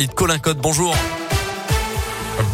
[0.00, 0.58] compagnie de Colin Code.
[0.58, 1.19] Bonjour.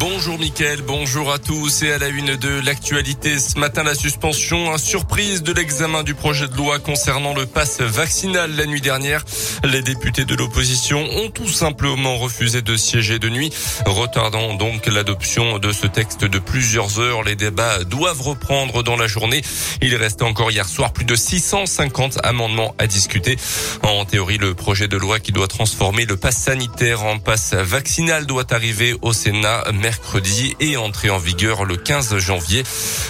[0.01, 3.39] Bonjour Mickaël, bonjour à tous et à la une de l'actualité.
[3.39, 8.51] Ce matin, la suspension, surprise de l'examen du projet de loi concernant le pass vaccinal
[8.57, 9.25] la nuit dernière.
[9.63, 13.53] Les députés de l'opposition ont tout simplement refusé de siéger de nuit,
[13.85, 17.23] retardant donc l'adoption de ce texte de plusieurs heures.
[17.23, 19.43] Les débats doivent reprendre dans la journée.
[19.83, 23.37] Il reste encore hier soir plus de 650 amendements à discuter.
[23.83, 28.27] En théorie, le projet de loi qui doit transformer le pass sanitaire en pass vaccinal
[28.27, 32.63] doit arriver au Sénat mercredi et entrer en vigueur le 15 janvier.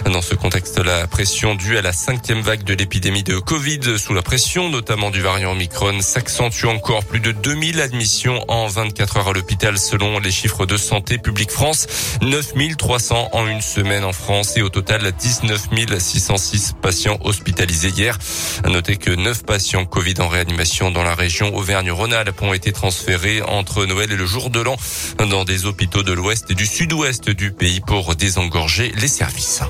[0.04, 4.14] Dans ce contexte, la pression due à la cinquième vague de l'épidémie de Covid sous
[4.14, 7.04] la pression notamment du variant Omicron s'accentue encore.
[7.04, 11.50] Plus de 2000 admissions en 24 heures à l'hôpital selon les chiffres de Santé publique
[11.50, 11.86] France.
[12.22, 18.18] 9300 en une semaine en France et au total 19 606 patients hospitalisés hier.
[18.64, 23.42] À noter que 9 patients Covid en réanimation dans la région Auvergne-Rhône-Alpes ont été transférés
[23.42, 24.76] entre Noël et le jour de l'an
[25.18, 29.60] dans des hôpitaux de l'Ouest du sud-ouest du pays pour désengorger les services.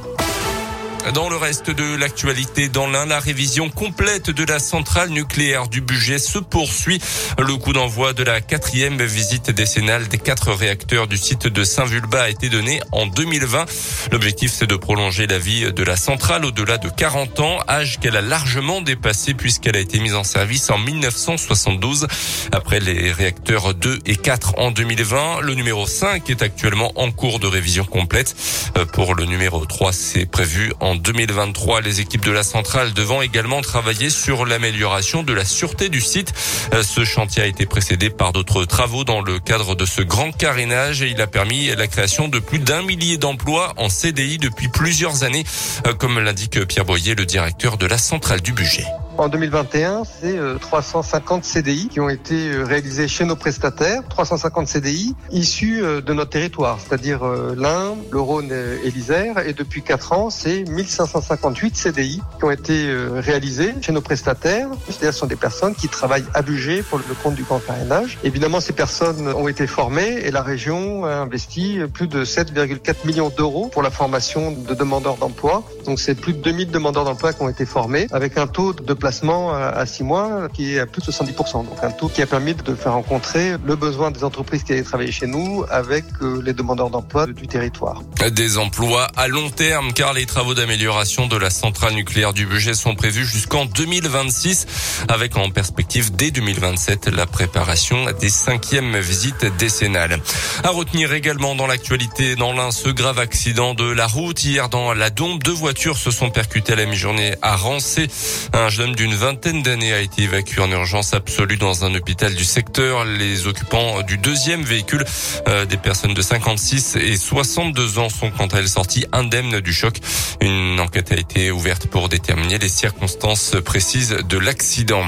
[1.14, 5.80] Dans le reste de l'actualité, dans l'un, la révision complète de la centrale nucléaire du
[5.80, 7.00] budget se poursuit.
[7.38, 12.22] Le coup d'envoi de la quatrième visite décennale des quatre réacteurs du site de Saint-Vulbas
[12.22, 13.66] a été donné en 2020.
[14.10, 18.16] L'objectif, c'est de prolonger la vie de la centrale au-delà de 40 ans, âge qu'elle
[18.16, 22.08] a largement dépassé puisqu'elle a été mise en service en 1972.
[22.50, 27.38] Après les réacteurs 2 et 4 en 2020, le numéro 5 est actuellement en cours
[27.38, 28.34] de révision complète.
[28.77, 31.80] Euh, pour le numéro 3, c'est prévu en 2023.
[31.80, 36.33] Les équipes de la centrale devant également travailler sur l'amélioration de la sûreté du site.
[36.75, 40.33] Euh, ce chantier a été précédé par d'autres travaux dans le cadre de ce grand
[40.33, 44.69] carénage et il a permis la création de plus d'un millier d'emplois en CDI depuis
[44.69, 45.44] plusieurs années,
[45.86, 48.84] euh, comme l'indique Pierre Boyer, le directeur de la centrale du budget.
[49.19, 55.14] En 2021, c'est 350 CDI qui ont été euh, réalisés chez nos prestataires, 350 CDI
[55.31, 59.39] issus euh, de notre territoire, c'est-à-dire euh, l'Ain, le Rhône et l'Isère.
[59.39, 64.68] Et depuis 4 ans, c'est 1558 CDI qui ont été réalisés chez nos prestataires.
[64.86, 68.19] C'est-à-dire ce sont des personnes qui travaillent à budget pour le compte du grand carénage.
[68.23, 73.30] Évidemment, ces personnes ont été formées et la région a investi plus de 7,4 millions
[73.30, 75.64] d'euros pour la formation de demandeurs d'emploi.
[75.86, 78.95] Donc c'est plus de 2000 demandeurs d'emploi qui ont été formés avec un taux de
[79.06, 81.64] placement à six mois qui est à plus de 70%.
[81.64, 84.83] Donc un taux qui a permis de faire rencontrer le besoin des entreprises qui allaient
[84.83, 88.02] travailler chez nous avec euh, les demandeurs d'emploi du territoire.
[88.33, 92.74] Des emplois à long terme car les travaux d'amélioration de la centrale nucléaire du budget
[92.74, 94.66] sont prévus jusqu'en 2026
[95.06, 100.18] avec en perspective dès 2027 la préparation des cinquièmes visites décennales.
[100.64, 104.95] À retenir également dans l'actualité dans l'un ce grave accident de la route hier dans
[104.95, 108.08] la Dombe deux voitures se sont percutées à la mi-journée à Rancé.
[108.52, 112.45] Un jeune d'une vingtaine d'années a été évacué en urgence absolue dans un hôpital du
[112.45, 113.05] secteur.
[113.05, 115.05] Les occupants du deuxième véhicule,
[115.48, 119.74] euh, des personnes de 56 et 62 ans, sont quant à elles sorties indemnes du
[119.74, 119.98] choc.
[120.40, 125.05] Une enquête a été ouverte pour déterminer les circonstances précises de l'accident.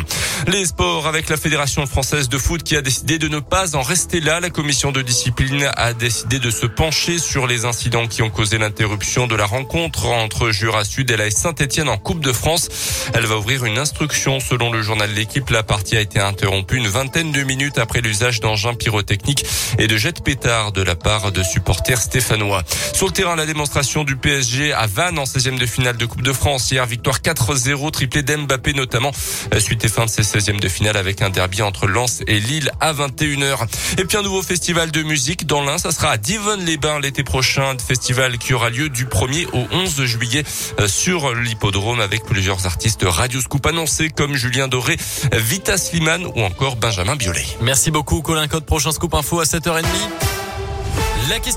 [0.47, 3.83] Les sports avec la Fédération française de foot qui a décidé de ne pas en
[3.83, 4.41] rester là.
[4.41, 8.59] La commission de discipline a décidé de se pencher sur les incidents qui ont causé
[8.59, 12.69] l'interruption de la rencontre entre Jura Sud et la Saint-Etienne en Coupe de France.
[13.15, 14.41] Elle va ouvrir une instruction.
[14.41, 18.01] Selon le journal de l'équipe, la partie a été interrompue une vingtaine de minutes après
[18.01, 19.45] l'usage d'engins pyrotechniques
[19.79, 22.63] et de jets de pétards de la part de supporters stéphanois.
[22.93, 26.23] Sur le terrain, la démonstration du PSG à Vannes en 16e de finale de Coupe
[26.23, 26.71] de France.
[26.71, 29.13] Hier, victoire 4-0, triplé d'Mbappé notamment.
[29.59, 32.71] Suite et fin de ces 16e de finale avec un derby entre Lens et Lille
[32.81, 33.67] à 21h.
[33.99, 35.79] Et puis un nouveau festival de musique dans l'Ain.
[35.79, 37.77] Ça sera à Divonne-les-Bains l'été prochain.
[37.87, 40.45] Festival qui aura lieu du 1er au 11 juillet
[40.81, 44.97] euh, sur l'hippodrome avec plusieurs artistes Radio Scoop annoncé comme Julien Doré,
[45.33, 47.47] Vita Sliman ou encore Benjamin Biolay.
[47.61, 48.65] Merci beaucoup Colin Code.
[48.65, 49.85] Prochain scoop info à 7h30.
[51.29, 51.47] La question